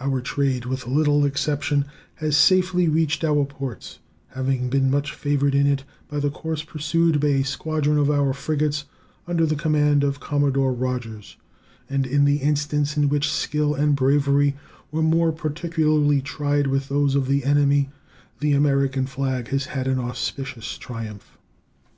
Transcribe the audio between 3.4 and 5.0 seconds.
ports, having been